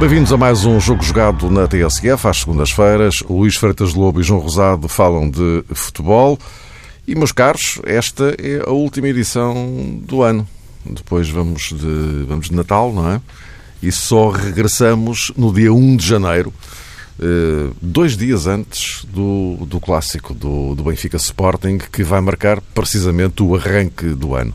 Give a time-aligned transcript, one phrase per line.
[0.00, 3.22] Bem-vindos a mais um jogo jogado na TSF às segundas-feiras.
[3.28, 6.38] Luís Freitas Lobo e João Rosado falam de futebol.
[7.06, 9.54] E, meus caros, esta é a última edição
[10.02, 10.44] do ano.
[10.84, 13.20] Depois vamos de, vamos de Natal, não é?
[13.82, 16.52] E só regressamos no dia 1 de janeiro,
[17.20, 23.42] eh, dois dias antes do, do clássico do, do Benfica Sporting, que vai marcar precisamente
[23.42, 24.54] o arranque do ano.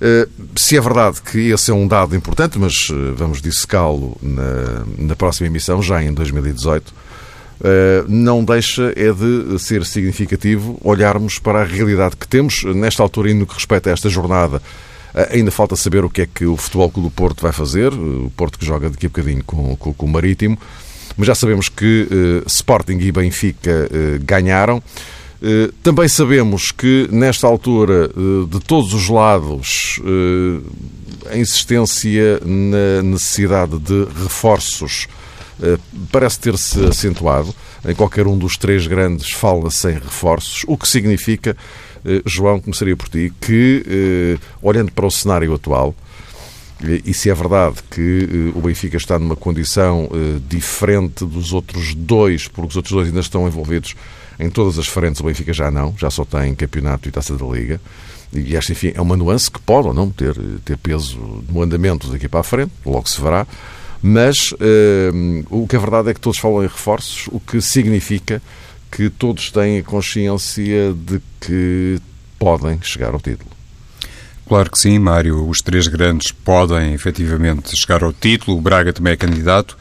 [0.00, 4.84] Eh, se é verdade que esse é um dado importante, mas eh, vamos dissecá-lo na,
[4.98, 6.92] na próxima emissão, já em 2018,
[7.64, 13.30] eh, não deixa é de ser significativo olharmos para a realidade que temos nesta altura
[13.30, 14.60] e no que respeita a esta jornada.
[15.30, 18.30] Ainda falta saber o que é que o Futebol Clube do Porto vai fazer, o
[18.36, 20.58] Porto que joga daqui a bocadinho com, com, com o Marítimo,
[21.16, 22.06] mas já sabemos que
[22.46, 23.88] Sporting e Benfica
[24.22, 24.82] ganharam.
[25.42, 33.02] Eh, também sabemos que, nesta altura, eh, de todos os lados, eh, a insistência na
[33.02, 35.08] necessidade de reforços
[36.12, 37.54] parece ter-se acentuado.
[37.82, 41.56] Em qualquer um dos três grandes fala-se em reforços, o que significa,
[42.24, 45.94] João, começaria por ti, que, olhando para o cenário atual,
[47.04, 50.08] e se é verdade que o Benfica está numa condição
[50.48, 53.94] diferente dos outros dois, porque os outros dois ainda estão envolvidos
[54.38, 57.46] em todas as frentes o Benfica já não, já só tem campeonato e taça da
[57.46, 57.80] Liga.
[58.32, 60.34] E esta, enfim, é uma nuance que pode ou não ter,
[60.64, 63.46] ter peso no andamento daqui para a frente, logo se verá.
[64.02, 68.42] Mas uh, o que é verdade é que todos falam em reforços, o que significa
[68.96, 72.00] que todos têm consciência de que
[72.38, 73.50] podem chegar ao título.
[74.48, 75.46] Claro que sim, Mário.
[75.46, 78.56] Os três grandes podem efetivamente chegar ao título.
[78.56, 79.76] O Braga também é candidato.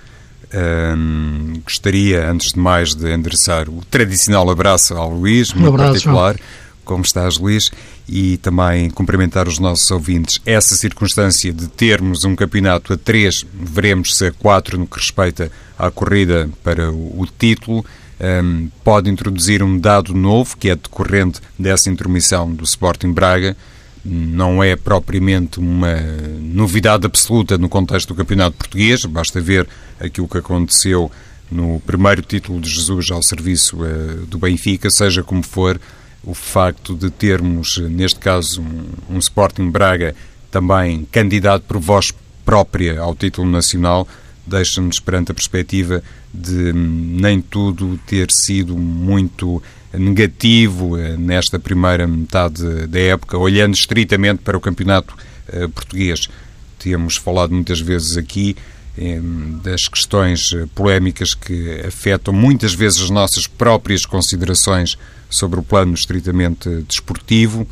[0.54, 6.36] Um, gostaria, antes de mais, de endereçar o tradicional abraço ao Luís, muito abraço, particular.
[6.36, 6.50] João.
[6.84, 7.72] Como estás, Luís?
[8.10, 10.42] E também cumprimentar os nossos ouvintes.
[10.46, 15.50] Essa circunstância de termos um campeonato a três, veremos se a quatro no que respeita
[15.80, 17.86] à corrida para o, o título,
[18.20, 23.56] um, pode introduzir um dado novo, que é decorrente dessa intromissão do Sporting Braga,
[24.04, 25.96] não é propriamente uma
[26.40, 29.68] novidade absoluta no contexto do campeonato português, basta ver
[30.00, 31.12] aquilo que aconteceu
[31.52, 35.80] no primeiro título de Jesus ao serviço uh, do Benfica, seja como for,
[36.24, 40.16] o facto de termos, neste caso, um, um Sporting Braga
[40.50, 42.12] também candidato por voz
[42.44, 44.08] própria ao título nacional,
[44.46, 46.04] deixa-nos perante a perspectiva
[46.36, 49.62] de nem tudo ter sido muito
[49.98, 55.16] negativo eh, nesta primeira metade da época, olhando estritamente para o campeonato
[55.54, 56.30] uh, português.
[56.78, 58.56] Temos falado muitas vezes aqui
[58.98, 59.20] eh,
[59.64, 64.98] das questões polémicas que afetam muitas vezes as nossas próprias considerações
[65.30, 67.68] sobre o plano estritamente desportivo.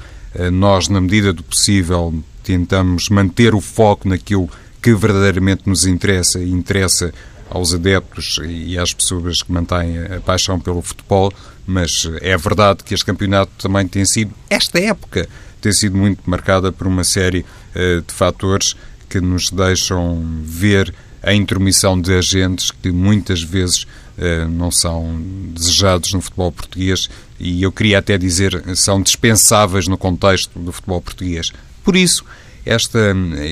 [0.52, 2.12] Nós, na medida do possível,
[2.44, 4.50] tentamos manter o foco naquilo
[4.82, 7.14] que verdadeiramente nos interessa e interessa
[7.50, 11.32] aos adeptos e às pessoas que mantêm a paixão pelo futebol,
[11.66, 15.28] mas é verdade que este campeonato também tem sido, esta época,
[15.62, 17.46] tem sido muito marcada por uma série
[17.76, 18.76] uh, de fatores
[19.10, 23.84] que nos deixam ver a intromissão de agentes que muitas vezes
[24.18, 25.22] uh, não são
[25.54, 27.10] desejados no futebol português
[27.40, 31.52] e eu queria até dizer são dispensáveis no contexto do futebol português.
[31.84, 32.26] Por isso,
[32.66, 33.00] esta,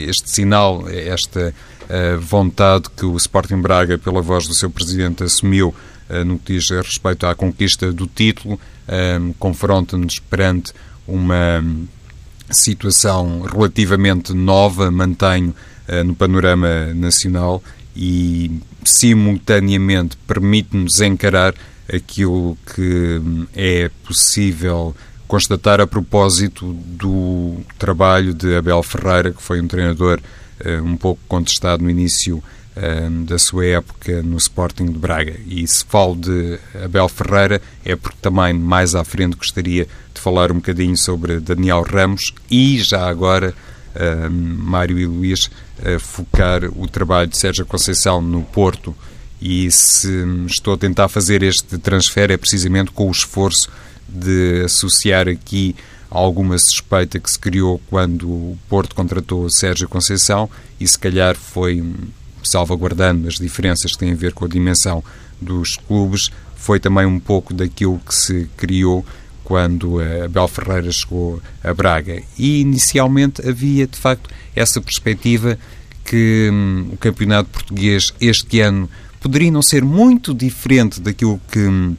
[0.07, 5.73] este sinal, esta uh, vontade que o Sporting Braga, pela voz do seu presidente, assumiu
[6.09, 10.73] uh, no que diz respeito à conquista do título, uh, confronta-nos perante
[11.07, 11.63] uma
[12.49, 15.55] situação relativamente nova, mantenho,
[16.05, 17.61] no panorama nacional
[17.95, 18.51] e,
[18.83, 21.53] simultaneamente, permite-nos encarar
[21.93, 24.95] aquilo que hum, é possível
[25.31, 31.21] constatar a propósito do trabalho de Abel Ferreira, que foi um treinador uh, um pouco
[31.25, 32.43] contestado no início
[32.75, 35.33] uh, da sua época no Sporting de Braga.
[35.47, 40.51] E se falo de Abel Ferreira é porque também mais à frente gostaria de falar
[40.51, 43.53] um bocadinho sobre Daniel Ramos e já agora
[43.95, 45.49] uh, Mário e Luís
[45.99, 48.93] focar o trabalho de Sérgio Conceição no Porto
[49.41, 50.11] e se
[50.45, 53.69] estou a tentar fazer este transfer é precisamente com o esforço
[54.11, 55.75] de associar aqui
[56.09, 60.49] alguma suspeita que se criou quando o Porto contratou Sérgio Conceição
[60.79, 61.83] e se calhar foi
[62.43, 65.03] salvaguardando as diferenças que têm a ver com a dimensão
[65.39, 69.05] dos clubes, foi também um pouco daquilo que se criou
[69.43, 72.21] quando Abel Ferreira chegou a Braga.
[72.37, 75.57] E inicialmente havia, de facto, essa perspectiva
[76.05, 81.95] que hum, o campeonato português este ano poderia não ser muito diferente daquilo que, hum,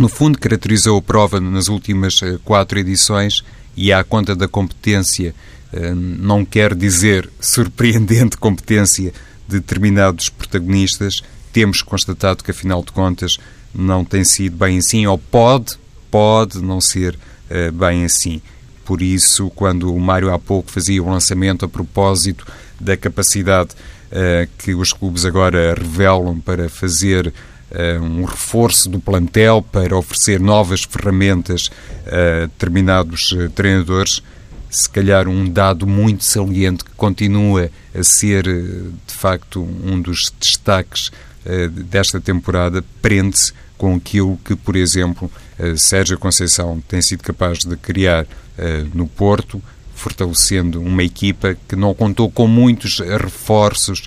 [0.00, 3.44] no fundo, caracterizou a prova nas últimas uh, quatro edições
[3.76, 5.34] e à conta da competência,
[5.72, 9.12] uh, não quer dizer surpreendente competência
[9.46, 13.36] de determinados protagonistas, temos constatado que, afinal de contas,
[13.74, 15.78] não tem sido bem assim, ou pode,
[16.10, 17.14] pode não ser
[17.50, 18.40] uh, bem assim.
[18.84, 22.46] Por isso, quando o Mário há pouco fazia o lançamento a propósito
[22.80, 23.70] da capacidade
[24.10, 27.32] uh, que os clubes agora revelam para fazer
[28.00, 31.70] um reforço do plantel, para oferecer novas ferramentas
[32.06, 34.22] a determinados treinadores,
[34.68, 41.10] se calhar um dado muito saliente que continua a ser, de facto, um dos destaques
[41.88, 45.30] desta temporada, prende-se com aquilo que, por exemplo,
[45.76, 48.26] Sérgio Conceição tem sido capaz de criar
[48.94, 49.62] no Porto,
[49.94, 54.02] fortalecendo uma equipa que não contou com muitos reforços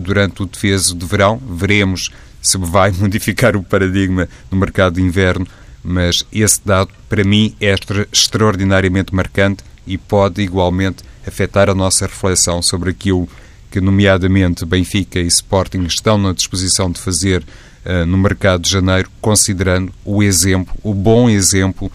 [0.00, 1.38] durante o defeso de verão.
[1.38, 5.46] Veremos se vai modificar o paradigma no mercado de inverno,
[5.82, 7.74] mas esse dado, para mim, é
[8.12, 13.28] extraordinariamente marcante e pode igualmente afetar a nossa reflexão sobre aquilo
[13.70, 17.44] que, nomeadamente, Benfica e Sporting estão na disposição de fazer
[17.84, 21.90] uh, no mercado de janeiro, considerando o exemplo, o bom exemplo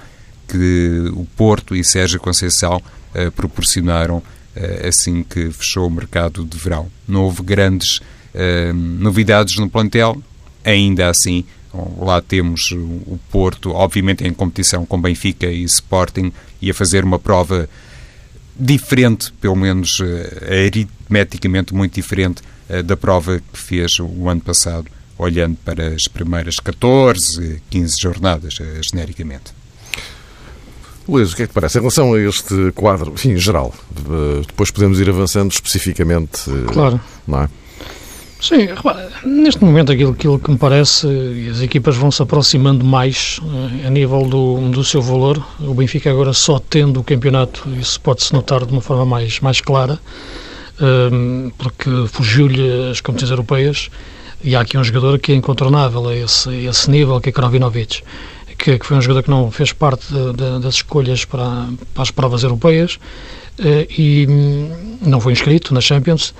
[0.48, 6.57] que o Porto e Sérgio Conceição uh, proporcionaram uh, assim que fechou o mercado de
[6.57, 6.89] verão.
[7.07, 8.00] Não houve grandes
[9.00, 10.19] novidades no plantel,
[10.63, 11.45] ainda assim.
[11.98, 16.31] Lá temos o Porto, obviamente em competição com Benfica e Sporting,
[16.62, 17.68] e a fazer uma prova
[18.56, 20.00] diferente, pelo menos
[20.48, 22.44] aritmeticamente muito diferente
[22.86, 24.86] da prova que fez o ano passado
[25.18, 29.54] olhando para as primeiras 14, 15 jornadas, eh, genericamente.
[31.07, 31.77] Luís, o que é que te parece?
[31.77, 36.50] Em relação a este quadro, enfim, geral, eh, depois podemos ir avançando especificamente.
[36.50, 37.00] Eh, claro.
[37.27, 37.50] Não é?
[38.44, 41.07] Sim, repara, neste momento aquilo, aquilo que me parece,
[41.50, 43.40] as equipas vão se aproximando mais
[43.88, 45.42] a nível do, do seu valor.
[45.62, 49.62] O Benfica agora só tendo o campeonato, isso pode-se notar de uma forma mais, mais
[49.62, 49.98] clara,
[51.57, 53.90] porque fugiu-lhe as competições europeias
[54.44, 57.31] e há aqui um jogador que é incontornável a esse, a esse nível, que é
[57.31, 58.04] Krovinovic,
[58.58, 62.04] que, que, foi um jogador que não fez parte de, de, das escolhas para, para,
[62.04, 63.00] as provas europeias
[63.60, 66.34] eh, e hum, não foi inscrito na Champions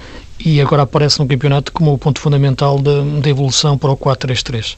[0.44, 4.76] e agora aparece no campeonato como o ponto fundamental da evolução para o 4-3-3.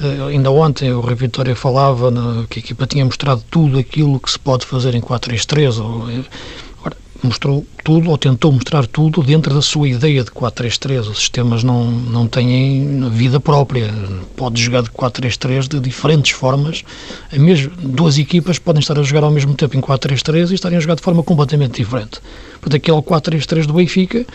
[0.00, 2.12] Uh, ainda ontem o Rui Vitória falava
[2.50, 6.24] que a equipa tinha mostrado tudo aquilo que se pode fazer em 4-3-3
[7.24, 11.00] mostrou tudo, ou tentou mostrar tudo, dentro da sua ideia de 4-3-3.
[11.00, 13.92] Os sistemas não, não têm vida própria.
[14.36, 16.84] Pode jogar de 4-3-3 de diferentes formas.
[17.32, 20.80] Mesmo, duas equipas podem estar a jogar ao mesmo tempo em 4-3-3 e estarem a
[20.80, 22.20] jogar de forma completamente diferente.
[22.60, 24.26] Portanto, aquele 4-3-3 do Benfica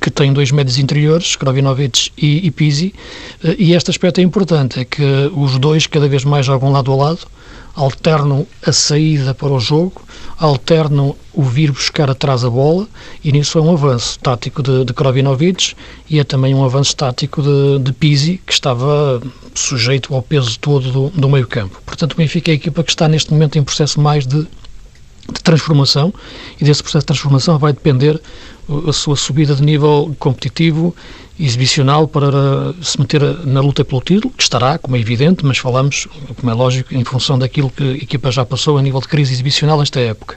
[0.00, 2.94] que tem dois médios interiores, Krovinovic e, e Pizzi,
[3.42, 5.02] eh, e este aspecto é importante, é que
[5.34, 7.20] os dois cada vez mais jogam lado a lado,
[7.74, 10.02] alternam a saída para o jogo,
[10.38, 12.86] alternam o vir buscar atrás a bola
[13.22, 15.74] e nisso é um avanço tático de, de Krovinovic
[16.08, 17.92] e é também um avanço tático de, de
[18.38, 19.20] que estava
[19.54, 21.80] sujeito ao peso todo do, do meio campo.
[21.84, 25.42] Portanto, o Benfica é a equipa que está neste momento em processo mais de, de
[25.42, 26.14] transformação
[26.60, 28.20] e desse processo de transformação vai depender
[28.88, 30.94] a sua subida de nível competitivo
[31.38, 36.06] exibicional para se meter na luta pelo título, que estará, como é evidente, mas falamos,
[36.36, 39.32] como é lógico, em função daquilo que a equipa já passou a nível de crise
[39.32, 40.36] exibicional esta época.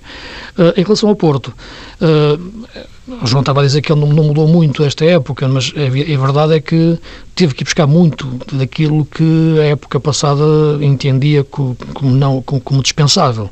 [0.57, 1.53] Uh, em relação ao Porto,
[2.01, 2.87] uh,
[3.23, 6.25] João estava a dizer que ele não, não mudou muito esta época, mas a, a,
[6.25, 6.97] verdade é que
[7.35, 10.43] teve que buscar muito daquilo que a época passada
[10.81, 13.49] entendia como, como não, como, dispensável.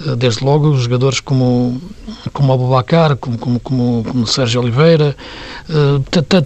[0.00, 1.80] Uh, desde logo, os jogadores como,
[2.32, 5.16] como Abubacar, como, como, como, como Sérgio Oliveira,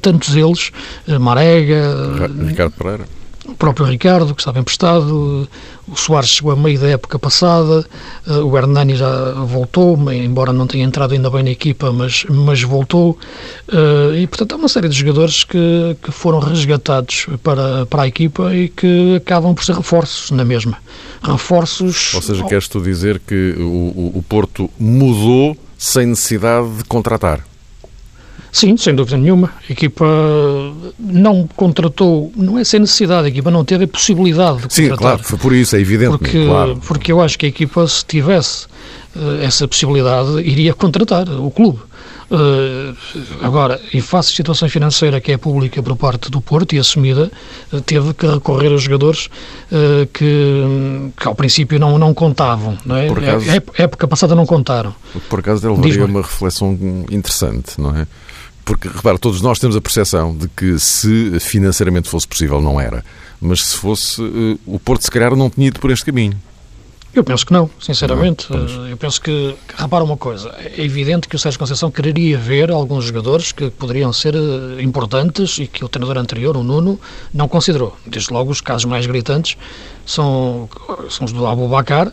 [0.00, 0.70] tantos eles,
[1.06, 3.18] eh, Marega, Ricardo Pereira.
[3.48, 5.48] O próprio Ricardo, que estava emprestado,
[5.88, 7.82] o Soares chegou a meio da época passada,
[8.26, 12.60] eh, o Hernani já voltou, embora não tenha entrado ainda bem na equipa, mas, mas
[12.62, 13.18] voltou.
[13.72, 18.06] Eh, e, portanto, há uma série de jogadores que, que foram resgatados para, para a
[18.06, 20.76] equipa e que acabam por ser reforços na mesma.
[21.22, 22.12] Reforços.
[22.14, 27.47] Ou seja, queres tu dizer que o, o Porto mudou sem necessidade de contratar?
[28.50, 29.50] Sim, sem dúvida nenhuma.
[29.68, 30.06] A equipa
[30.98, 34.88] não contratou, não é sem necessidade, a equipa não teve a possibilidade de contratar.
[34.88, 36.18] Sim, claro, foi por isso, é evidente.
[36.18, 36.80] Porque, claro.
[36.86, 38.66] porque eu acho que a equipa, se tivesse
[39.14, 41.80] uh, essa possibilidade, iria contratar o clube.
[42.30, 42.94] Uh,
[43.40, 47.32] agora, em face de situação financeira que é pública por parte do Porto e assumida,
[47.72, 49.30] uh, teve que recorrer a jogadores
[49.72, 52.76] uh, que, que, ao princípio não, não contavam.
[52.84, 53.06] Não é?
[53.06, 53.46] Por acaso,
[53.78, 54.94] época passada não contaram.
[55.30, 56.78] Por acaso, ele levaria uma reflexão
[57.10, 58.06] interessante, não é?
[58.68, 63.02] Porque, repara, todos nós temos a percepção de que se financeiramente fosse possível, não era.
[63.40, 66.36] Mas se fosse, eh, o Porto se calhar não tinha ido por este caminho.
[67.14, 68.52] Eu penso que não, sinceramente.
[68.52, 72.70] Não, eu penso que, repara uma coisa, é evidente que o Sérgio Conceição quereria ver
[72.70, 77.00] alguns jogadores que poderiam ser eh, importantes e que o treinador anterior, o Nuno,
[77.32, 77.96] não considerou.
[78.06, 79.56] Desde logo, os casos mais gritantes
[80.04, 80.68] são,
[81.08, 82.08] são os do Abubacar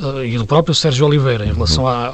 [0.00, 2.12] uh, e do próprio Sérgio Oliveira, em relação a,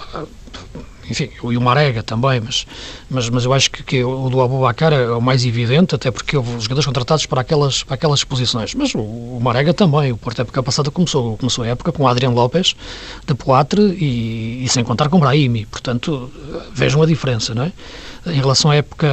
[1.10, 2.66] enfim, e o Marega também, mas,
[3.10, 6.36] mas, mas eu acho que, que o do Abubacar é o mais evidente, até porque
[6.36, 8.74] houve jogadores contratados para aquelas, para aquelas posições.
[8.74, 12.34] Mas o, o Marega também, o Porto época passada começou, começou a época com Adriano
[12.34, 12.74] Lopes
[13.26, 16.30] de Poitre e, e sem contar com Brahimi, portanto
[16.74, 17.72] vejam a diferença, não é?
[18.30, 19.06] Em relação à época,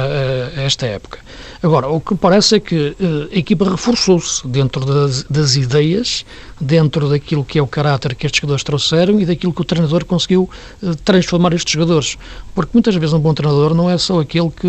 [0.56, 1.18] a esta época.
[1.62, 6.24] Agora, o que parece é que uh, a equipa reforçou-se dentro das, das, ideias,
[6.60, 10.04] dentro daquilo que é o caráter que estes jogadores trouxeram e daquilo que o treinador
[10.04, 10.48] conseguiu
[10.82, 12.18] uh, transformar estes jogadores.
[12.54, 14.66] Porque muitas vezes um bom treinador não é só aquele que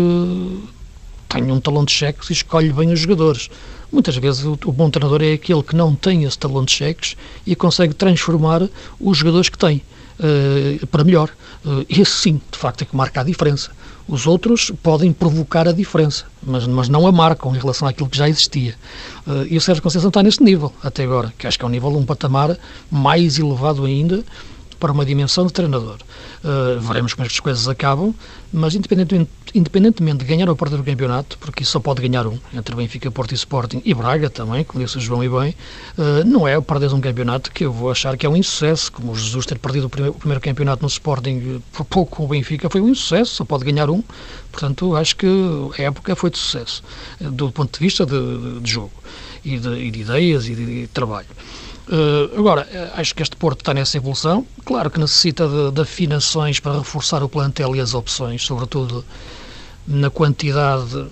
[1.28, 3.50] tem um talão de cheques e escolhe bem os jogadores.
[3.92, 7.16] Muitas vezes o, o bom treinador é aquele que não tem esse talão de cheques
[7.46, 9.82] e consegue transformar os jogadores que tem
[10.20, 11.30] uh, para melhor.
[11.88, 13.70] esse sim, de facto, é que marca a diferença.
[14.08, 18.16] Os outros podem provocar a diferença, mas, mas não a marcam em relação àquilo que
[18.16, 18.74] já existia.
[19.26, 21.70] Uh, e o Sérgio Conceição está neste nível, até agora, que acho que é um
[21.70, 22.56] nível, um patamar
[22.90, 24.24] mais elevado ainda
[24.78, 25.98] para uma dimensão de treinador.
[26.44, 28.14] Uh, veremos como as coisas acabam,
[28.52, 32.74] mas independentemente, independentemente de ganhar ou perder o campeonato, porque só pode ganhar um, entre
[32.74, 35.54] Benfica, Porto e Sporting, e Braga também, como disse o João e bem,
[35.98, 38.92] uh, não é o perder um campeonato que eu vou achar que é um insucesso,
[38.92, 42.28] como o Jesus ter perdido o primeiro, o primeiro campeonato no Sporting por pouco o
[42.28, 44.02] Benfica foi um insucesso, só pode ganhar um,
[44.50, 45.26] portanto acho que
[45.78, 46.82] a época foi de sucesso,
[47.20, 48.92] do ponto de vista de, de jogo
[49.44, 51.26] e de, e de ideias e de, de trabalho.
[51.88, 54.46] Uh, agora, eh, acho que este Porto está nessa evolução.
[54.62, 59.02] Claro que necessita de, de, afinações para reforçar o plantel e as opções, sobretudo
[59.86, 61.08] na quantidade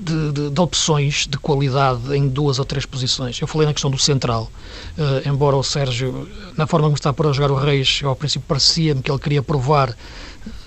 [0.00, 3.38] de, de, de, opções de qualidade em duas ou três posições.
[3.38, 4.50] Eu falei na questão do central,
[4.96, 6.26] uh, embora o Sérgio,
[6.56, 9.94] na forma como está para jogar o Reis, ao princípio parecia-me que ele queria provar,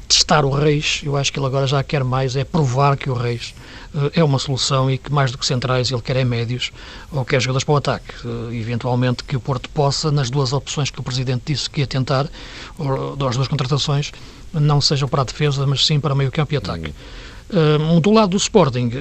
[0.07, 1.01] testar o Reis.
[1.03, 3.53] Eu acho que ele agora já quer mais, é provar que o Reis
[4.13, 6.71] é uma solução e que mais do que centrais ele quer é médios
[7.11, 8.13] ou quer jogadores para o ataque.
[8.25, 11.87] Eh, eventualmente que o Porto possa, nas duas opções que o Presidente disse que ia
[11.87, 12.27] tentar,
[12.77, 14.11] ou das duas contratações,
[14.53, 16.93] não sejam para a defesa, mas sim para meio campo e ataque.
[17.51, 18.91] Um, do lado do Sporting,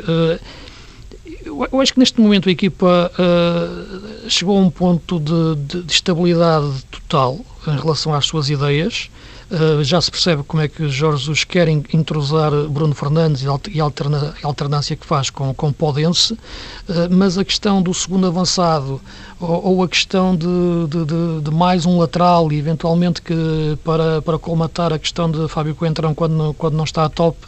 [1.45, 3.11] eu acho que neste momento a equipa
[4.29, 9.11] chegou a um ponto de, de, de, estabilidade total em relação às suas ideias
[9.49, 14.47] Uh, já se percebe como é que Jorge Jesus quer entrosar Bruno Fernandes e a
[14.47, 16.39] alternância que faz com, com Podense, uh,
[17.11, 19.01] mas a questão do segundo avançado
[19.39, 20.47] ou, a questão de,
[20.89, 25.47] de, de, de, mais um lateral e eventualmente que para, para colmatar a questão de
[25.47, 27.39] Fábio Coentrão quando, quando não está a top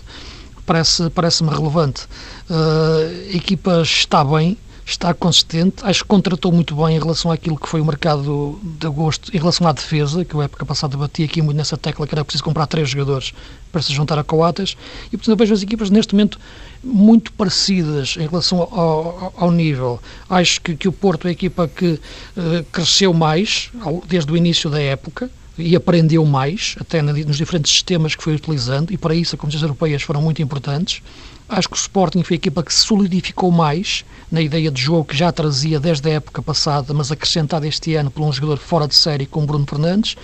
[0.68, 2.02] parece-me parece relevante.
[2.48, 4.56] Uh, a equipa está bem,
[4.88, 8.86] está consistente, acho que contratou muito bem em relação àquilo que foi o mercado de
[8.86, 12.14] agosto, em relação à defesa, que a época passada bati aqui muito nessa tecla que
[12.14, 13.34] era preciso comprar três jogadores
[13.70, 14.78] para se juntar a Coates,
[15.08, 16.40] e portanto eu vejo as equipas neste momento
[16.82, 20.00] muito parecidas em relação ao, ao, ao nível.
[20.28, 24.36] Acho que, que, o Porto é a equipa que uh, cresceu mais ao, desde o
[24.38, 29.14] início da época, e aprendeu mais, até nos diferentes sistemas que foi utilizando, e para
[29.14, 31.02] isso as competições europeias foram muito importantes.
[31.48, 35.06] Acho que o Sporting foi a equipa que se solidificou mais na ideia de jogo
[35.06, 38.86] que já trazia desde a época passada, mas acrescentada este ano por um jogador fora
[38.86, 40.14] de série como Bruno Fernandes.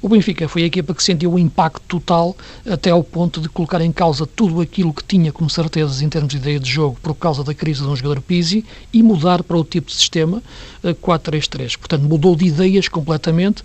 [0.00, 3.80] O Benfica foi a equipa que sentiu o impacto total até ao ponto de colocar
[3.80, 7.12] em causa tudo aquilo que tinha como certezas em termos de ideia de jogo por
[7.16, 10.40] causa da crise de um jogador Pizzi e mudar para o tipo de sistema
[10.84, 11.74] 4-3-3.
[11.74, 13.64] Eh, Portanto, mudou de ideias completamente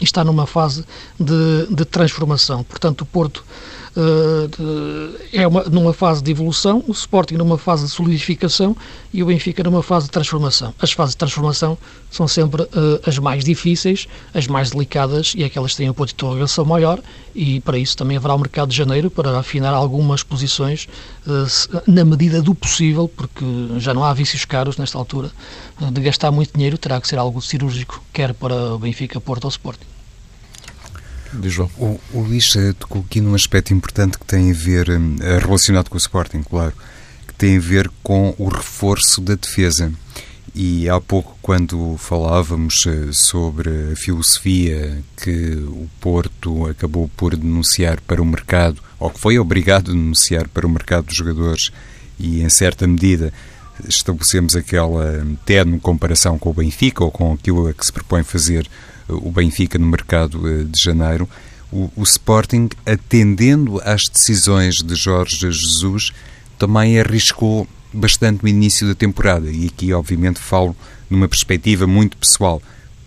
[0.00, 0.84] e está numa fase
[1.18, 2.64] de, de transformação.
[2.64, 3.44] Portanto, o Porto
[5.32, 8.76] é uma, numa fase de evolução, o Sporting numa fase de solidificação
[9.12, 10.74] e o Benfica numa fase de transformação.
[10.78, 11.78] As fases de transformação
[12.10, 12.68] são sempre uh,
[13.06, 17.00] as mais difíceis, as mais delicadas e aquelas que têm um ponto de interrogação maior
[17.34, 20.88] e para isso também haverá o mercado de janeiro para afinar algumas posições
[21.26, 23.44] uh, na medida do possível, porque
[23.78, 25.30] já não há vícios caros nesta altura
[25.92, 29.50] de gastar muito dinheiro, terá que ser algo cirúrgico, quer para o Benfica, Porto ou
[29.50, 29.95] Sporting.
[31.78, 35.88] O, o Luís eh, tocou aqui num aspecto importante que tem a ver, eh, relacionado
[35.88, 36.72] com o Sporting, claro,
[37.26, 39.92] que tem a ver com o reforço da defesa.
[40.54, 48.00] E há pouco, quando falávamos eh, sobre a filosofia que o Porto acabou por denunciar
[48.00, 51.70] para o mercado, ou que foi obrigado a denunciar para o mercado dos jogadores,
[52.18, 53.32] e em certa medida
[53.86, 58.66] estabelecemos aquela terno comparação com o Benfica ou com aquilo a que se propõe fazer
[59.08, 61.28] o Benfica no mercado eh, de janeiro,
[61.72, 66.12] o, o Sporting, atendendo às decisões de Jorge Jesus,
[66.58, 69.50] também arriscou bastante no início da temporada.
[69.50, 70.76] E aqui, obviamente, falo
[71.10, 72.62] numa perspectiva muito pessoal,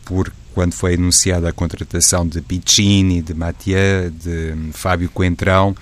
[0.06, 5.76] porque quando foi anunciada a contratação de Piccini, de Mathieu, de Fábio Coentrão,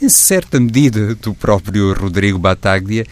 [0.00, 3.04] em certa medida do próprio Rodrigo Bataglia,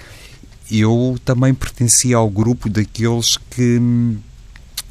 [0.71, 4.17] eu também pertencia ao grupo daqueles que hum,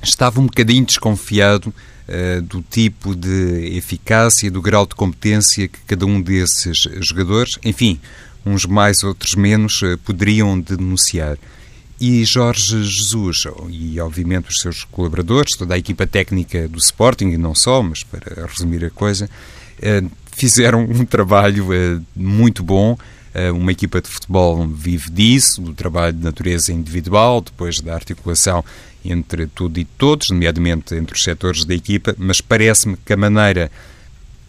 [0.10, 1.74] estava um bocadinho desconfiado
[2.08, 8.00] uh, do tipo de eficácia, do grau de competência que cada um desses jogadores, enfim,
[8.46, 11.38] uns mais, outros menos, uh, poderiam denunciar.
[12.00, 17.38] E Jorge Jesus, e obviamente os seus colaboradores, toda a equipa técnica do Sporting, e
[17.38, 19.30] não só, mas para resumir a coisa,
[19.80, 21.66] uh, fizeram um trabalho
[22.16, 22.98] muito bom
[23.36, 28.64] eh, uma equipa de futebol vive disso, do trabalho de natureza individual, depois da articulação
[29.12, 33.72] entre tudo e todos, nomeadamente entre os setores da equipa, mas parece-me que a maneira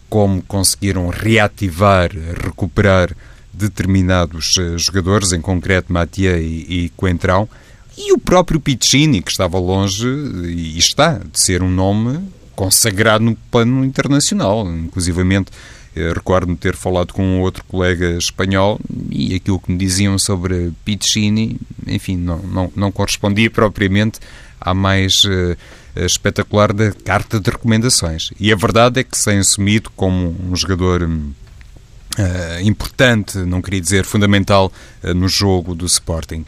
[0.09, 2.11] como conseguiram reativar,
[2.43, 3.15] recuperar
[3.53, 7.49] determinados eh, jogadores, em concreto Matia e, e Coentrão,
[7.97, 12.19] e o próprio Piccini, que estava longe e está de ser um nome
[12.55, 15.51] consagrado no plano internacional, inclusivamente
[15.95, 20.71] eh, recordo-me ter falado com um outro colega espanhol e aquilo que me diziam sobre
[20.85, 24.19] Piccini, enfim, não, não, não correspondia propriamente
[24.59, 25.57] à mais uh,
[25.95, 28.31] espetacular da carta de recomendações.
[28.39, 33.81] E a verdade é que se tem assumido como um jogador uh, importante, não queria
[33.81, 34.71] dizer fundamental,
[35.03, 36.45] uh, no jogo do Sporting.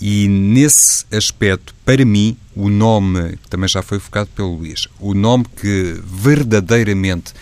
[0.00, 5.12] E nesse aspecto, para mim, o nome, que também já foi focado pelo Luís, o
[5.12, 7.32] nome que verdadeiramente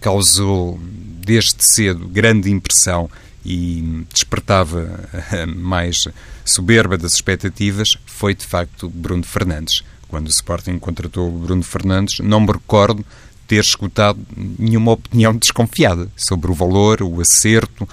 [0.00, 0.78] causou
[1.24, 3.08] desde cedo grande impressão
[3.44, 5.08] e despertava
[5.56, 6.08] mais
[6.44, 9.82] soberba das expectativas foi de facto Bruno Fernandes.
[10.08, 13.04] Quando o Sporting contratou Bruno Fernandes, não me recordo
[13.52, 14.18] ter escutado
[14.58, 17.88] nenhuma opinião desconfiada sobre o valor, o acerto, uh,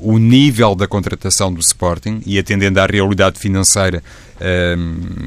[0.00, 4.02] o nível da contratação do Sporting e atendendo à realidade financeira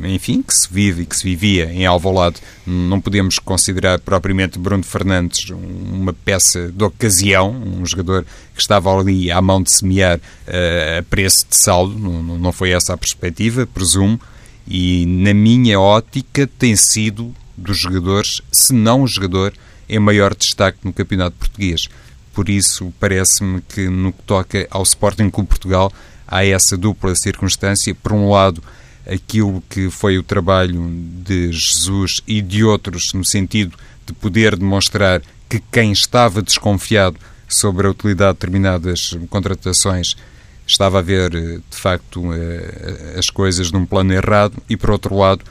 [0.07, 4.83] enfim, que se vive e que se vivia em Alvalade, não podemos considerar propriamente Bruno
[4.83, 10.99] Fernandes uma peça de ocasião, um jogador que estava ali à mão de semear uh,
[10.99, 14.19] a preço de saldo, não, não foi essa a perspectiva, presumo,
[14.67, 19.53] e na minha ótica tem sido dos jogadores, se não o jogador,
[19.87, 21.87] em maior destaque no campeonato português.
[22.33, 25.91] Por isso, parece-me que no que toca ao Sporting Clube Portugal,
[26.27, 27.93] há essa dupla circunstância.
[27.95, 28.63] Por um lado,
[29.05, 30.89] aquilo que foi o trabalho
[31.25, 37.17] de Jesus e de outros, no sentido de poder demonstrar que quem estava desconfiado
[37.47, 40.15] sobre a utilidade de determinadas contratações
[40.67, 45.43] estava a ver, de facto, eh, as coisas num plano errado e, por outro lado,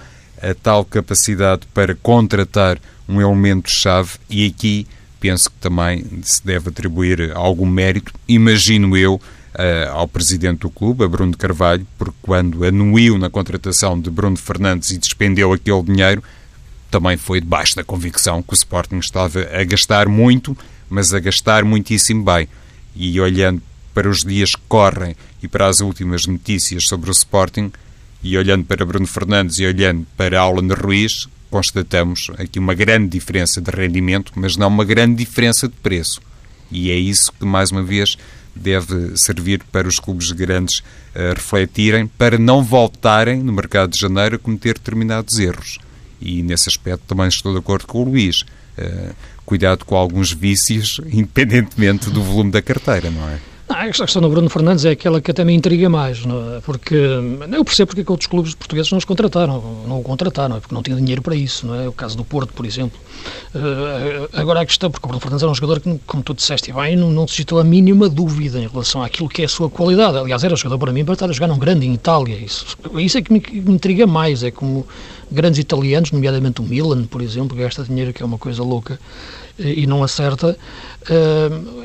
[0.42, 4.86] a tal capacidade para contratar um elemento-chave e aqui
[5.20, 9.20] penso que também se deve atribuir algum mérito, imagino eu,
[9.90, 14.90] ao presidente do clube, a Bruno Carvalho, porque quando anuiu na contratação de Bruno Fernandes
[14.90, 16.22] e despendeu aquele dinheiro,
[16.90, 20.56] também foi debaixo da convicção que o Sporting estava a gastar muito,
[20.88, 22.48] mas a gastar muitíssimo bem.
[22.94, 23.60] E olhando
[23.92, 27.72] para os dias que correm e para as últimas notícias sobre o Sporting,
[28.22, 33.60] e olhando para Bruno Fernandes e olhando para Alan Ruiz, constatamos aqui uma grande diferença
[33.60, 36.20] de rendimento, mas não uma grande diferença de preço.
[36.70, 38.16] E é isso que, mais uma vez,
[38.54, 44.36] deve servir para os clubes grandes uh, refletirem, para não voltarem no mercado de janeiro
[44.36, 45.78] a cometer determinados erros.
[46.20, 48.42] E nesse aspecto também estou de acordo com o Luís.
[48.76, 49.14] Uh,
[49.46, 53.38] cuidado com alguns vícios, independentemente do volume da carteira, não é?
[53.68, 56.60] Ah, a questão do Bruno Fernandes é aquela que até me intriga mais, é?
[56.62, 60.56] porque eu percebo porque é que outros clubes portugueses não os contrataram, não o contrataram,
[60.56, 61.86] é porque não tinham dinheiro para isso, não é?
[61.86, 62.98] O caso do Porto, por exemplo.
[63.54, 66.72] Uh, agora a questão, porque o Bruno Fernandes era um jogador que, como tu disseste
[66.72, 70.16] bem, não, não suscitou a mínima dúvida em relação àquilo que é a sua qualidade.
[70.16, 72.36] Aliás, era jogador para mim para estar a jogar num grande em Itália.
[72.36, 74.86] Isso, isso é que me, me intriga mais, é como
[75.30, 78.98] grandes italianos, nomeadamente o Milan, por exemplo, gasta dinheiro que é uma coisa louca
[79.58, 80.56] e não acerta.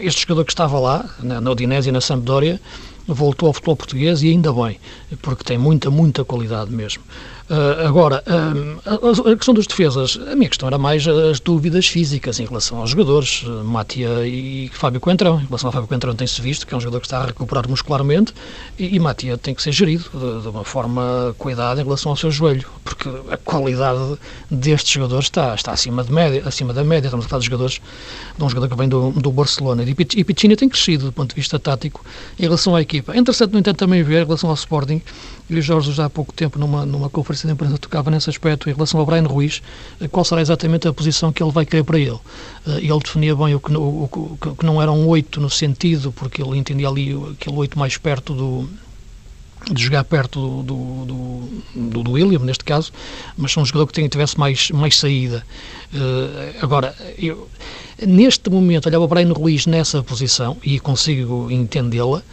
[0.02, 2.60] Este jogador que estava lá, na Odinese e na Sampdoria,
[3.08, 4.80] voltou ao futebol português e ainda bem,
[5.22, 7.04] porque tem muita, muita qualidade mesmo.
[7.50, 12.40] Uh, agora, uh, a, questão das defesas, a minha questão era mais as dúvidas físicas
[12.40, 15.42] em relação aos jogadores, uh, Matia e Fábio Coentrão.
[15.42, 17.68] Em relação ao Fábio Coentrão tem-se visto que é um jogador que está a recuperar
[17.68, 18.34] muscularmente
[18.80, 22.16] e, e Matia tem que ser gerido de, de, uma forma cuidada em relação ao
[22.16, 24.18] seu joelho, porque a qualidade
[24.50, 27.08] destes jogadores está, está acima, de média, acima da média.
[27.08, 27.82] Estamos a falar de jogadores,
[28.38, 29.84] de um jogador que vem do, do Barcelona.
[29.84, 32.06] E, e Piccini tem crescido do ponto de vista tático
[32.40, 33.14] em relação à equipa.
[33.14, 35.02] É interessante, no entanto, também ver em relação ao Sporting,
[35.50, 38.70] e o Jorge já há pouco tempo numa, numa conferência de imprensa tocava nesse aspecto
[38.70, 39.62] em relação ao Brian Ruiz,
[40.12, 42.20] qual será exatamente a posição que ele vai querer para ele.
[42.66, 46.42] Ele definia bem o que, o, o que não era um 8 no sentido, porque
[46.42, 48.70] ele entendia ali aquele 8 mais perto do,
[49.72, 52.92] de jogar perto do, do, do, do, William, neste caso,
[53.38, 55.46] mas um jogador que tivesse mais, mais saída.
[55.94, 57.48] Uh, agora, eu,
[58.02, 62.24] neste momento, olhava para Brian Ruiz nessa posição e consigo entendê-la, uh,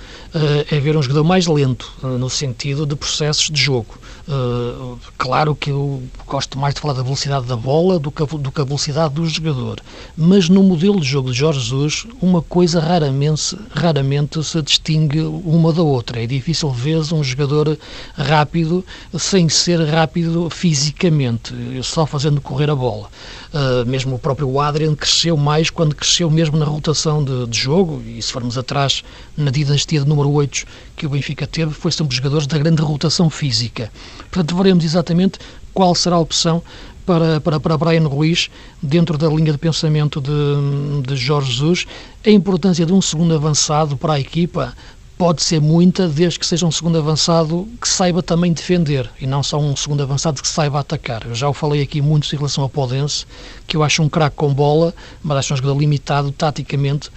[0.70, 3.98] é ver um jogador mais lento, uh, no sentido de processos de jogo.
[4.28, 8.26] Uh, claro que eu gosto mais de falar da velocidade da bola do que, a,
[8.26, 9.80] do que a velocidade do jogador,
[10.16, 15.72] mas no modelo de jogo de Jorge Jesus, uma coisa raramente, raramente se distingue uma
[15.72, 16.22] da outra.
[16.22, 17.76] É difícil ver um jogador
[18.14, 18.84] rápido
[19.18, 23.08] sem ser rápido fisicamente, só fazendo correr a bola.
[23.52, 28.00] Uh, mesmo o próprio Adrian cresceu mais quando cresceu mesmo na rotação de, de jogo,
[28.06, 29.02] e se formos atrás
[29.36, 30.64] na dinastia de número 8
[30.96, 33.90] que o Benfica teve, foi sempre jogadores da grande rotação física.
[34.18, 35.40] Portanto, veremos exatamente
[35.74, 36.62] qual será a opção
[37.04, 38.48] para, para, para Brian Ruiz,
[38.80, 41.86] dentro da linha de pensamento de, de Jorge Jesus.
[42.24, 44.74] A importância de um segundo avançado para a equipa
[45.20, 49.42] pode ser muita, desde que seja um segundo avançado que saiba também defender e não
[49.42, 51.26] só um segundo avançado que saiba atacar.
[51.26, 53.26] Eu já o falei aqui muito em relação ao Podense,
[53.66, 57.11] que eu acho um craque com bola, mas acho um jogador limitado taticamente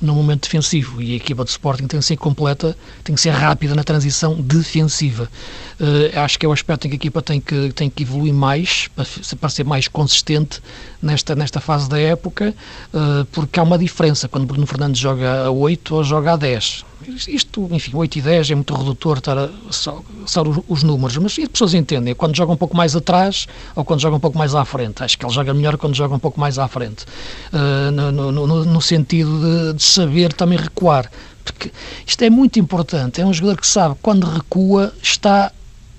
[0.00, 3.30] no momento defensivo e a equipa de Sporting tem que ser completa, tem que ser
[3.30, 5.28] rápida na transição defensiva.
[5.80, 8.32] Uh, acho que é o aspecto em que a equipa tem que, tem que evoluir
[8.32, 9.04] mais para,
[9.40, 10.62] para ser mais consistente
[11.02, 12.54] nesta, nesta fase da época,
[12.94, 16.86] uh, porque há uma diferença quando Bruno Fernandes joga a 8 ou joga a 10.
[17.26, 20.02] Isto, enfim, 8 e 10 é muito redutor estar a, só
[20.68, 24.16] os, números, mas as pessoas entendem, quando joga um pouco mais atrás ou quando joga
[24.16, 25.02] um pouco mais à frente.
[25.02, 27.04] Acho que ele joga melhor quando joga um pouco mais à frente,
[27.52, 31.10] uh, no, no, no, sentido de, de saber também recuar
[31.44, 31.72] porque
[32.06, 33.20] isto é muito importante.
[33.20, 35.50] É um jogador que sabe quando recua está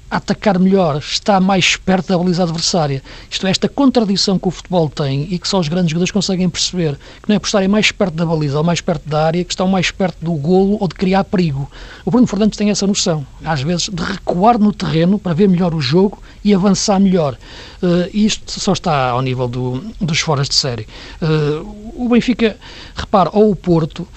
[0.10, 3.02] a atacar melhor, está mais perto da baliza adversária.
[3.30, 6.50] Isto é, esta contradição que o futebol tem e que só os grandes jogadores conseguem
[6.50, 9.43] perceber, que não é por estarem mais perto da baliza ou mais perto da área,
[9.43, 11.69] que estão mais perto do golo ou de criar perigo.
[12.06, 15.74] O Bruno Fernandes tem essa noção, às vezes, de recuar no terreno para ver melhor
[15.74, 17.38] o jogo e avançar melhor.
[17.82, 20.88] Uh, isto só está ao nível do, dos foras de série.
[21.22, 22.58] Uh, o Benfica,
[22.95, 24.08] repara, ou o Porto,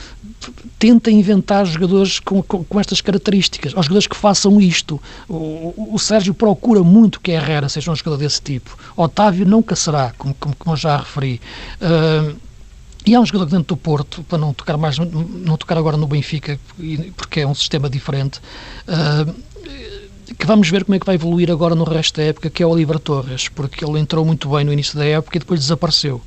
[0.78, 5.00] tenta inventar jogadores com, com, com, estas características, aos jogadores que façam isto.
[5.28, 8.76] O, o, Sérgio procura muito que Herrera seja um jogador desse tipo.
[8.96, 11.40] Otávio nunca será, como, como, como já referi.
[11.80, 12.36] Uh,
[13.04, 16.06] e há um jogador dentro do Porto, para não tocar mais, não tocar agora no
[16.06, 16.58] Benfica,
[17.16, 18.40] porque é um sistema diferente.
[20.38, 22.66] Que vamos ver como é que vai evoluir agora no resto da época, que é
[22.66, 26.20] o Oliver Torres, porque ele entrou muito bem no início da época e depois desapareceu.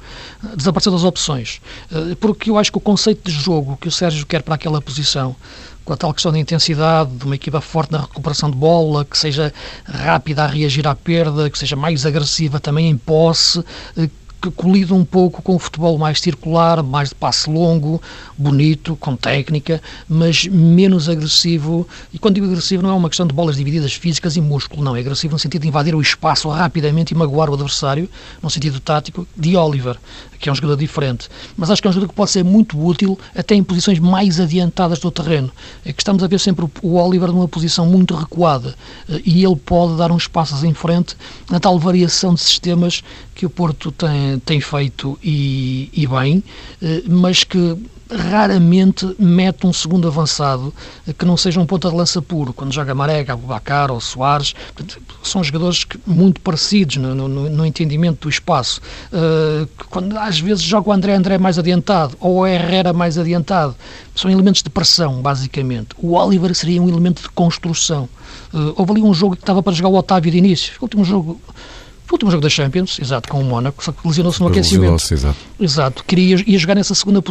[0.56, 1.62] Desapareceu das opções.
[1.92, 4.82] Eh, porque eu acho que o conceito de jogo que o Sérgio quer para aquela
[4.82, 5.36] posição,
[5.84, 9.18] com a tal questão da intensidade, de uma equipa forte na recuperação de bola, que
[9.18, 9.54] seja
[9.86, 13.64] rápida a reagir à perda, que seja mais agressiva também em posse,
[13.98, 14.10] eh,
[14.52, 18.02] que colida um pouco com o futebol mais circular, mais de passe longo,
[18.38, 21.88] bonito, com técnica, mas menos agressivo.
[22.14, 24.96] E quando digo agressivo, não é uma questão de bolas divididas físicas e músculo, não.
[24.96, 28.10] É agressivo no sentido de invadir o espaço rapidamente e magoar o adversário,
[28.42, 29.98] no sentido tático, de Oliver,
[30.46, 31.28] que é um jogador diferente.
[31.58, 34.40] Mas acho que é um jogador que pode ser muito útil até em posições mais
[34.40, 35.52] adiantadas do terreno.
[35.84, 38.76] É que estamos a ver sempre o Oliver numa posição muito recuada
[39.10, 41.18] eh, e ele pode dar uns passos em frente
[41.50, 43.04] na tal variação de sistemas
[43.34, 46.44] que o Porto tem, tem feito e, e bem,
[46.80, 47.76] eh, mas que
[48.10, 50.74] raramente mete um segundo avançado
[51.18, 52.54] que não seja um ponta de lança puro.
[52.54, 54.54] Quando joga Marega, Abubacar ou Soares,
[55.24, 58.80] são jogadores que, muito parecidos no, no, no, entendimento do espaço.
[59.12, 63.76] Uh, quando às vezes joga o André André mais adiantado ou o Herrera mais adiantado,
[64.16, 65.90] são elementos de pressão, basicamente.
[65.98, 68.08] O Oliver seria um elemento de construção.
[68.54, 70.74] Uh, houve ali um jogo que estava para jogar o Otávio de início.
[70.80, 71.42] O último jogo
[72.14, 75.14] o último jogo da Champions, exato, com o Mónaco, só que lesionou-se no aquecimento.
[75.14, 75.38] Exato.
[75.60, 76.04] exato.
[76.04, 77.24] Queria ia jogar nessa segunda,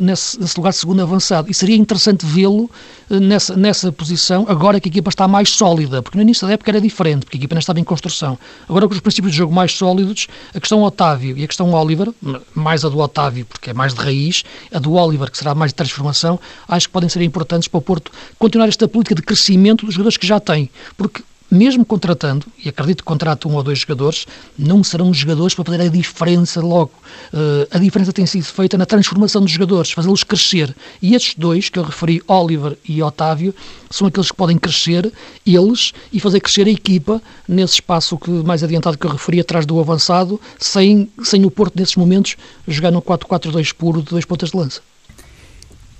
[0.00, 1.50] nesse, nesse lugar de segundo avançado.
[1.50, 2.70] E seria interessante vê-lo
[3.10, 6.54] eh, nessa, nessa posição, agora que a equipa está mais sólida, porque no início da
[6.54, 8.38] época era diferente, porque a equipa ainda estava em construção.
[8.68, 12.08] Agora com os princípios de jogo mais sólidos, a questão Otávio e a questão Oliver,
[12.54, 15.72] mais a do Otávio, porque é mais de raiz, a do Oliver, que será mais
[15.72, 19.84] de transformação, acho que podem ser importantes para o Porto continuar esta política de crescimento
[19.84, 20.70] dos jogadores que já tem.
[20.96, 24.26] Porque mesmo contratando, e acredito que contrate um ou dois jogadores,
[24.58, 26.92] não serão jogadores para fazer a diferença logo.
[27.30, 30.74] Uh, a diferença tem sido feita na transformação dos jogadores, fazê-los crescer.
[31.02, 33.54] E estes dois, que eu referi, Oliver e Otávio,
[33.90, 35.12] são aqueles que podem crescer,
[35.46, 39.66] eles, e fazer crescer a equipa nesse espaço que, mais adiantado que eu referi, atrás
[39.66, 42.34] do avançado, sem, sem o Porto, nesses momentos,
[42.66, 44.80] jogar no 4-4-2 puro de dois pontas de lança.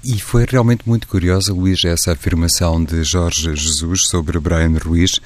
[0.04, 5.20] E foi realmente muito curiosa, Luís, essa afirmação de Jorge Jesus sobre Brian Ruiz,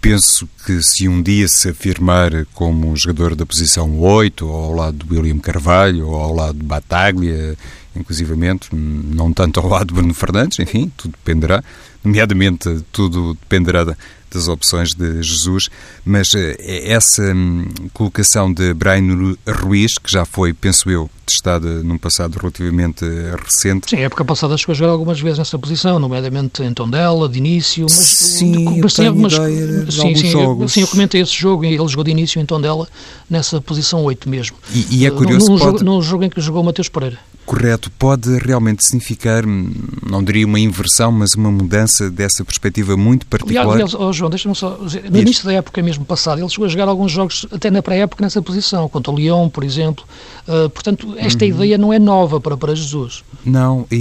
[0.00, 4.96] penso que se um dia se afirmar como jogador da posição 8, ou ao lado
[4.98, 7.56] do William Carvalho, ou ao lado de Bataglia,
[7.94, 11.62] inclusivamente, não tanto ao lado de Bruno Fernandes, enfim, tudo dependerá,
[12.02, 13.96] nomeadamente tudo dependerá
[14.32, 15.68] das opções de Jesus,
[16.04, 16.56] mas eh,
[16.90, 23.04] essa hum, colocação de Brian Ruiz, que já foi, penso eu, testada num passado relativamente
[23.44, 23.90] recente.
[23.90, 27.38] Sim, a época passada chegou a jogar algumas vezes nessa posição, nomeadamente em Tondela, de
[27.38, 27.92] início, mas...
[27.92, 30.32] Sim, mas, eu mas, mas sim, sim.
[30.32, 32.88] Eu, sim, eu comentei esse jogo e ele jogou de início em Tondela,
[33.28, 34.56] nessa posição 8 mesmo.
[34.74, 35.50] E, e é curioso...
[35.50, 35.78] Num, pode...
[35.78, 37.18] jogo, num jogo em que jogou Mateus Pereira.
[37.46, 43.74] Correto, pode realmente significar, não diria uma inversão, mas uma mudança dessa perspectiva muito particular.
[43.74, 46.88] Aliás, João, deixa-me só dizer, no início da época mesmo passada, ele chegou a jogar
[46.88, 50.04] alguns jogos até na pré-época nessa posição, contra o Lyon, por exemplo.
[50.46, 51.50] Uh, portanto, esta uhum.
[51.50, 53.24] ideia não é nova para, para Jesus.
[53.44, 53.96] Não, e,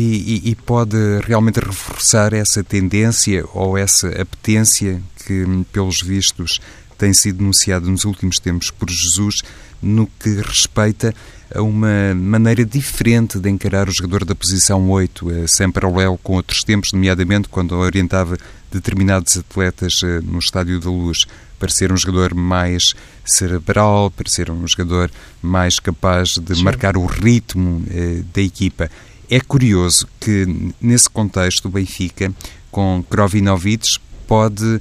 [0.46, 6.60] e, e pode realmente reforçar essa tendência ou essa apetência que, pelos vistos,
[6.98, 9.42] tem sido denunciada nos últimos tempos por Jesus
[9.82, 11.14] no que respeita
[11.54, 16.34] a uma maneira diferente de encarar o jogador da posição 8, eh, sem paralelo com
[16.34, 18.38] outros tempos, nomeadamente quando orientava
[18.72, 21.26] determinados atletas eh, no Estádio da Luz,
[21.58, 22.94] para ser um jogador mais
[23.26, 26.64] cerebral, para ser um jogador mais capaz de Sim.
[26.64, 28.90] marcar o ritmo eh, da equipa.
[29.30, 32.34] É curioso que, nesse contexto, o Benfica,
[32.72, 34.80] com Krovinovic, pode,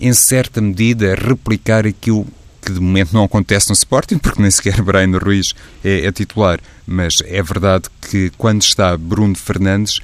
[0.00, 2.26] em certa medida, replicar aquilo
[2.66, 6.58] que de momento não acontece no Sporting, porque nem sequer Brian Ruiz é, é titular,
[6.84, 10.00] mas é verdade que quando está Bruno Fernandes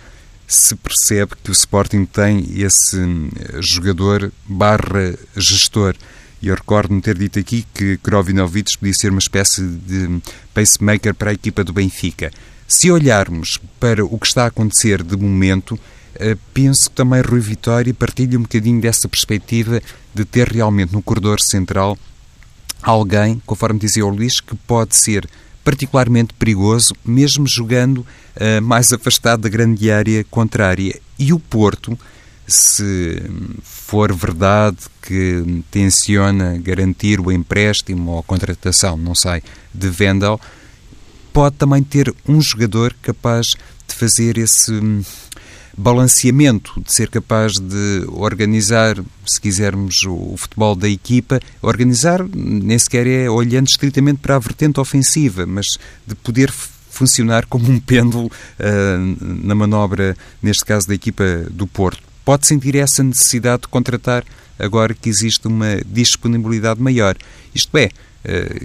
[0.52, 5.94] se percebe que o Sporting tem esse eh, jogador barra gestor.
[6.40, 10.20] E eu recordo-me ter dito aqui que Krovinovic podia ser uma espécie de
[10.52, 12.30] pacemaker para a equipa do Benfica.
[12.66, 15.78] Se olharmos para o que está a acontecer de momento,
[16.16, 19.80] eh, penso que também Rui Vitória partilha um bocadinho dessa perspectiva
[20.14, 21.96] de ter realmente no corredor central
[22.82, 25.28] alguém, conforme dizia o Luís, que pode ser
[25.64, 31.00] particularmente perigoso, mesmo jogando uh, mais afastado da grande área contrária.
[31.18, 31.98] E o Porto,
[32.46, 33.22] se
[33.62, 40.40] for verdade que tenciona garantir o empréstimo ou contratação, não sei, de Vendel,
[41.32, 43.54] pode também ter um jogador capaz
[43.86, 44.72] de fazer esse
[45.76, 53.06] balanceamento, de ser capaz de organizar, se quisermos, o futebol da equipa, organizar nem sequer
[53.06, 56.52] é olhando estritamente para a vertente ofensiva, mas de poder
[56.90, 62.02] funcionar como um pêndulo uh, na manobra, neste caso da equipa do Porto.
[62.24, 64.24] Pode sentir essa necessidade de contratar
[64.58, 67.16] agora que existe uma disponibilidade maior.
[67.54, 67.88] Isto é,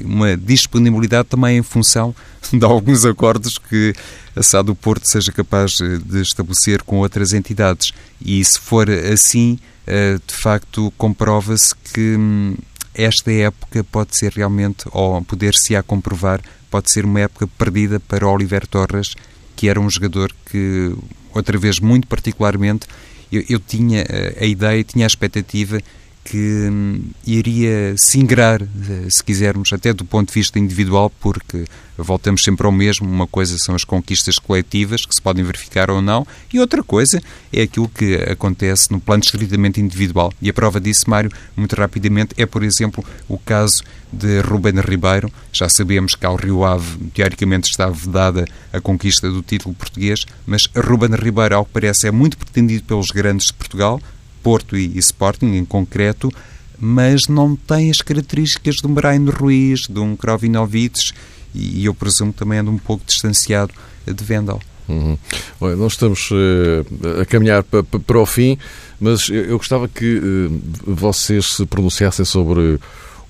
[0.03, 2.15] uma disponibilidade também em função
[2.51, 3.93] de alguns acordos que
[4.35, 7.91] a SAD do Porto seja capaz eh, de estabelecer com outras entidades.
[8.23, 12.55] E se for assim, eh, de facto, comprova-se que hum,
[12.93, 18.27] esta época pode ser realmente, ou poder-se a comprovar, pode ser uma época perdida para
[18.27, 19.15] Oliver Torres,
[19.55, 20.93] que era um jogador que,
[21.33, 22.87] outra vez, muito particularmente,
[23.31, 24.05] eu, eu tinha
[24.39, 25.79] a ideia, tinha a expectativa
[26.29, 31.63] que hum, iria se ingrar, eh, se quisermos, até do ponto de vista individual, porque
[31.97, 33.09] voltamos sempre ao mesmo.
[33.09, 37.21] Uma coisa são as conquistas coletivas, que se podem verificar ou não, e outra coisa
[37.51, 40.33] é aquilo que acontece no plano estritamente individual.
[40.41, 45.31] E a prova disso, Mário, muito rapidamente, é, por exemplo, o caso de Ruben Ribeiro.
[45.53, 50.67] Já sabemos que ao Rio Ave, teoricamente, está vedada a conquista do título português, mas
[50.75, 54.01] Ruben Ribeiro, ao que parece, é muito pretendido pelos grandes de Portugal,
[54.43, 56.31] Porto e, e Sporting em concreto,
[56.79, 61.11] mas não tem as características de um Brian Ruiz, de um Krovinovic
[61.53, 63.73] e, e eu presumo também anda um pouco distanciado
[64.05, 64.59] de Vendel.
[64.87, 65.17] Uhum.
[65.59, 68.57] Bom, nós estamos uh, a caminhar para, o fim,
[68.99, 72.79] mas eu, eu gostava que uh, vocês se pronunciassem sobre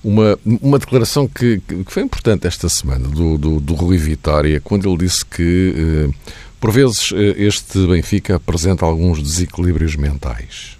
[0.04, 4.88] uma, uma declaração que, que foi importante esta semana do, do, do Rui Vitória, quando
[4.88, 5.74] ele disse que,
[6.06, 6.14] uh,
[6.60, 10.77] por vezes, este Benfica apresenta alguns desequilíbrios mentais.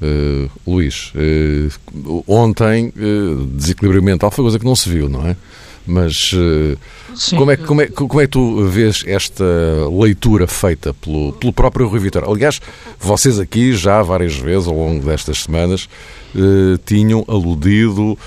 [0.00, 5.36] Uh, Luís, uh, ontem uh, desequilíbrio mental foi coisa que não se viu, não é?
[5.84, 6.34] Mas
[7.34, 9.42] como, é, como, é, como é que tu vês esta
[9.90, 12.28] leitura feita pelo, pelo próprio Rui Vitória?
[12.28, 12.60] Aliás,
[13.00, 15.88] vocês aqui já várias vezes ao longo destas semanas
[16.84, 18.18] tinham aludido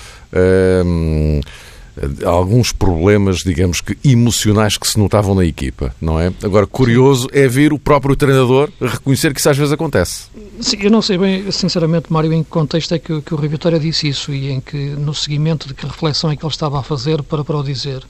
[2.26, 6.32] alguns problemas, digamos que emocionais que se notavam na equipa, não é?
[6.44, 10.26] Agora, curioso é ver o próprio treinador reconhecer que isso às vezes acontece.
[10.60, 13.48] Sim, eu não sei bem, sinceramente, Mário, em que contexto é que, que o Rui
[13.48, 16.80] Vitória disse isso e em que, no seguimento de que reflexão é que ele estava
[16.80, 18.04] a fazer para, para o dizer.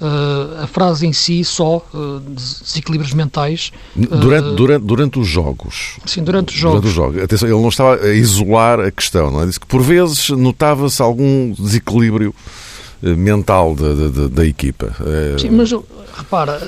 [0.00, 3.72] uh, a frase em si só, uh, desequilíbrios mentais.
[3.94, 5.96] Durante, durante, durante os jogos.
[6.06, 6.80] Sim, durante os jogos.
[6.80, 7.22] Durante os jogos.
[7.22, 9.46] Atenção, ele não estava a isolar a questão, não é?
[9.46, 12.34] Disse que por vezes notava-se algum desequilíbrio
[13.02, 14.92] mental da, da, da equipa.
[15.38, 15.70] Sim, mas
[16.16, 16.60] repara,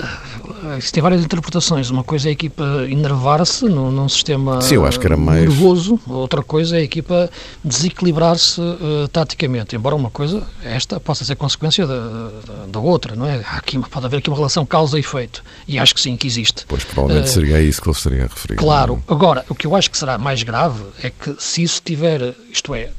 [0.78, 1.90] isso tem várias interpretações.
[1.90, 5.40] Uma coisa é a equipa enervar-se num, num, sistema Sim, eu acho que era mais...
[5.40, 7.30] nervoso, outra coisa é a equipa
[7.64, 9.74] desequilibrar-se uh, taticamente.
[9.74, 13.42] Embora uma coisa, esta, possa ser consequência da, da, da outra, não é?
[13.50, 15.42] Aqui, pode haver aqui uma relação causa e efeito.
[15.66, 16.64] E acho que sim, que existe.
[16.66, 18.56] Pois provavelmente uh, seria isso que ele estaria a referir.
[18.56, 19.02] Claro.
[19.08, 22.74] Agora, o que eu acho que será mais grave é que se isso tiver, isto
[22.74, 22.90] é,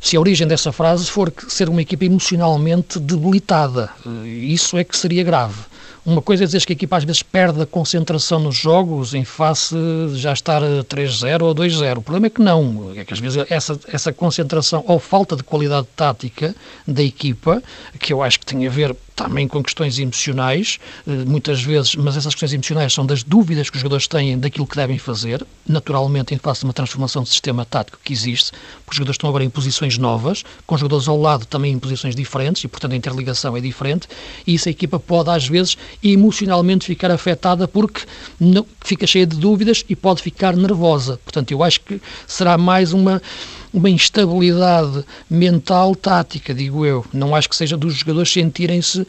[0.00, 4.96] se a origem dessa frase for ser uma equipa emocionalmente debilitada, eh, isso é que
[4.96, 5.60] seria grave.
[6.08, 9.26] Uma coisa é dizer que a equipa às vezes perde a concentração nos jogos em
[9.26, 11.98] face de já estar 3-0 ou 2-0.
[11.98, 12.92] O problema é que não.
[12.96, 17.62] É que às vezes essa, essa concentração ou falta de qualidade tática da equipa,
[18.00, 22.16] que eu acho que tem a ver também com questões emocionais, eh, muitas vezes, mas
[22.16, 26.32] essas questões emocionais são das dúvidas que os jogadores têm daquilo que devem fazer, naturalmente
[26.32, 28.52] em face de uma transformação de sistema tático que existe,
[28.84, 32.14] porque os jogadores estão agora em posições novas, com jogadores ao lado também em posições
[32.14, 34.06] diferentes, e portanto a interligação é diferente,
[34.46, 38.02] e isso a equipa pode às vezes emocionalmente ficar afetada porque
[38.38, 41.18] não, fica cheia de dúvidas e pode ficar nervosa.
[41.24, 43.20] Portanto, eu acho que será mais uma
[43.72, 47.04] uma instabilidade mental tática, digo eu.
[47.12, 49.06] Não acho que seja dos jogadores sentirem-se uh,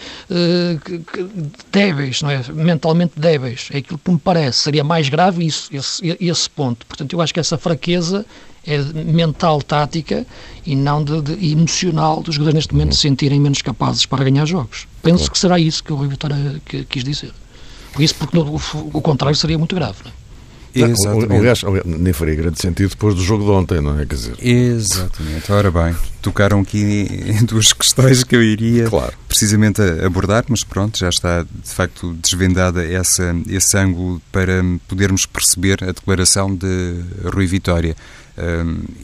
[1.72, 2.43] débeis, não é?
[2.54, 3.69] mentalmente débeis.
[3.72, 4.60] É aquilo que me parece.
[4.60, 6.86] Seria mais grave isso, esse, esse ponto.
[6.86, 8.26] Portanto, eu acho que essa fraqueza
[8.65, 10.26] é mental, tática
[10.65, 14.45] e não de, de emocional dos jogadores neste momento se sentirem menos capazes para ganhar
[14.45, 14.88] jogos.
[15.02, 17.32] Penso que será isso que o Rui Vitória quis dizer.
[17.93, 18.56] Por isso, porque no,
[18.93, 19.98] o contrário seria muito grave.
[20.04, 20.18] Não é?
[20.73, 21.34] Exatamente.
[21.34, 24.05] Aliás, nem faria grande sentido depois do jogo de ontem, não é?
[24.05, 24.36] Quer dizer...
[24.41, 25.51] Exatamente.
[25.51, 29.13] Ora bem, tocaram aqui em duas questões que eu iria claro.
[29.27, 35.84] precisamente abordar, mas pronto, já está de facto desvendada essa, esse ângulo para podermos perceber
[35.84, 36.95] a declaração de
[37.34, 37.95] Rui Vitória.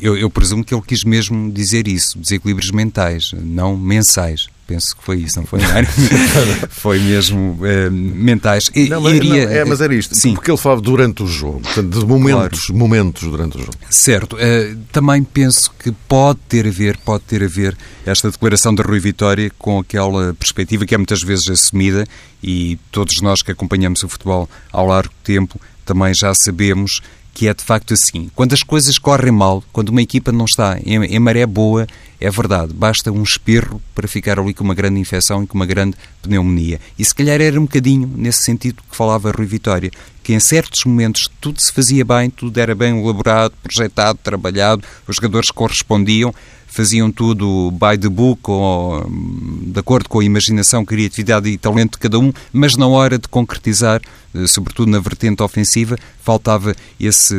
[0.01, 4.47] Eu, eu presumo que ele quis mesmo dizer isso, desequilíbrios mentais, não mensais.
[4.67, 5.88] Penso que foi isso, não foi, Mário?
[6.69, 8.71] foi mesmo uh, mentais.
[8.73, 10.34] E, não, mas, iria, não, é, mas era isto, sim.
[10.34, 12.80] porque ele falava durante o jogo, portanto, de momentos, claro.
[12.80, 13.78] momentos durante o jogo.
[13.89, 14.36] Certo.
[14.36, 18.82] Uh, também penso que pode ter a ver, pode ter a ver esta declaração de
[18.82, 22.08] Rui Vitória com aquela perspectiva que é muitas vezes assumida
[22.41, 27.01] e todos nós que acompanhamos o futebol ao largo tempo também já sabemos
[27.36, 28.32] que é de facto assim.
[28.34, 31.86] Quando as coisas correm mal, quando uma equipa não está em, em, maré boa,
[32.19, 35.65] é verdade, basta um espirro para ficar ali com uma grande infecção e com uma
[35.65, 36.80] grande pneumonia.
[36.98, 39.91] E se calhar era um bocadinho nesse sentido que falava Rui Vitória,
[40.24, 45.17] que em certos momentos tudo se fazia bem, tudo era bem elaborado, projetado, trabalhado, os
[45.17, 46.34] jogadores correspondiam,
[46.65, 52.00] faziam tudo by the book, ou, de acordo com a imaginação, criatividade e talento de
[52.00, 54.02] cada um, mas na hora de concretizar,
[54.48, 57.36] sobretudo na vertente ofensiva, faltava esse,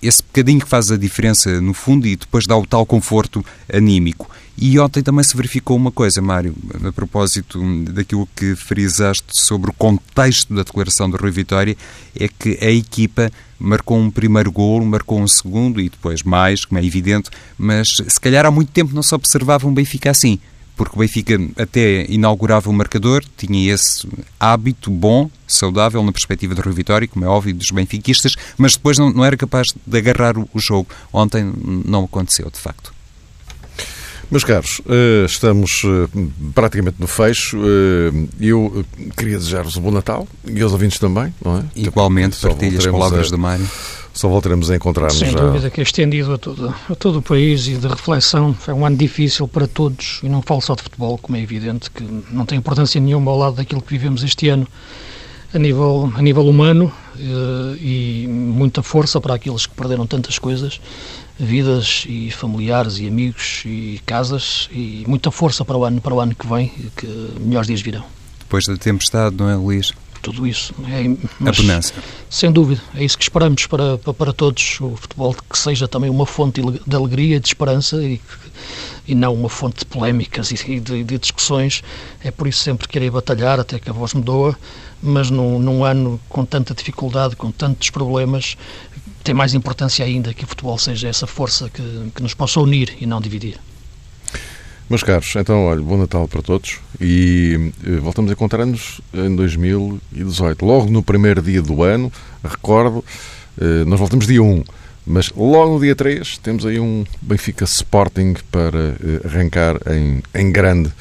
[0.00, 4.30] esse bocadinho que faz a diferença no fundo e depois dá o tal conforto anímico.
[4.56, 6.54] E ontem também se verificou uma coisa, Mário,
[6.86, 11.76] a propósito daquilo que frisaste sobre o contexto da declaração do Rui Vitória,
[12.14, 16.78] é que a equipa marcou um primeiro golo, marcou um segundo e depois mais, como
[16.78, 20.38] é evidente, mas se calhar há muito tempo não se observava um Benfica assim,
[20.82, 24.04] porque o Benfica até inaugurava o marcador, tinha esse
[24.40, 28.98] hábito bom, saudável, na perspectiva do Rui Vitória, como é óbvio, dos benfiquistas, mas depois
[28.98, 30.88] não, não era capaz de agarrar o, o jogo.
[31.12, 31.52] Ontem
[31.86, 32.92] não aconteceu, de facto.
[34.28, 37.58] Meus caros, eh, estamos eh, praticamente no fecho.
[37.58, 38.84] Eh, eu
[39.16, 41.64] queria desejar-vos um bom Natal e aos ouvintes também, não é?
[41.76, 43.30] Igualmente, partilhe as palavras a...
[43.30, 43.68] do Mário.
[44.14, 45.38] Só voltaremos a encontrar-nos Sem já.
[45.38, 48.54] dúvida que é estendido a todo, a todo o país e de reflexão.
[48.66, 51.90] É um ano difícil para todos e não falo só de futebol, como é evidente,
[51.90, 54.66] que não tem importância nenhuma ao lado daquilo que vivemos este ano
[55.54, 56.92] a nível, a nível humano
[57.80, 60.80] e muita força para aqueles que perderam tantas coisas
[61.38, 66.20] vidas e familiares e amigos e casas e muita força para o ano, para o
[66.20, 67.06] ano que vem, que
[67.40, 68.04] melhores dias virão.
[68.38, 69.92] Depois da tempestade, não é, Luís?
[70.22, 70.72] Tudo isso.
[70.88, 71.02] É,
[71.40, 71.94] mas, a bonança.
[72.30, 72.80] Sem dúvida.
[72.94, 74.80] É isso que esperamos para, para, para, todos.
[74.80, 78.20] O futebol que seja também uma fonte de alegria, de esperança e,
[79.06, 81.82] e não uma fonte de polémicas e de, de discussões.
[82.22, 84.56] É por isso sempre que irei batalhar, até que a voz me doa,
[85.02, 88.56] mas num, num ano com tanta dificuldade, com tantos problemas,
[89.24, 91.82] tem mais importância ainda que o futebol seja essa força que,
[92.14, 93.58] que nos possa unir e não dividir.
[94.92, 100.62] Meus caros, então, olha, bom Natal para todos e eh, voltamos a encontrar-nos em 2018.
[100.66, 102.12] Logo no primeiro dia do ano,
[102.44, 103.02] recordo,
[103.58, 104.62] eh, nós voltamos dia 1,
[105.06, 110.52] mas logo no dia 3 temos aí um Benfica Sporting para eh, arrancar em, em
[110.52, 110.92] grande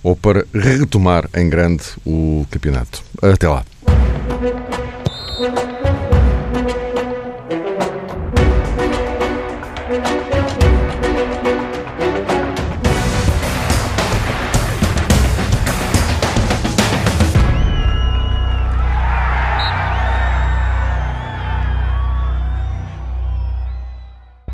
[0.00, 3.02] ou para retomar em grande o campeonato.
[3.20, 3.64] Até lá.